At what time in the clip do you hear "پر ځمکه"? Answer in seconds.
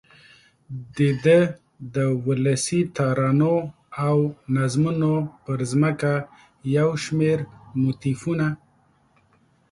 5.45-6.13